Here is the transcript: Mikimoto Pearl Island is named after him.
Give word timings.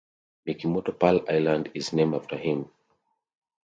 Mikimoto 0.47 0.93
Pearl 0.97 1.23
Island 1.29 1.69
is 1.75 1.93
named 1.93 2.15
after 2.15 2.35
him. 2.35 2.67